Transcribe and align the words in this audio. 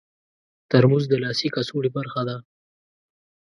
ترموز 0.69 1.03
د 1.09 1.13
لاسي 1.23 1.47
کڅوړې 1.55 1.89
برخه 1.97 2.21
ده. 2.27 2.37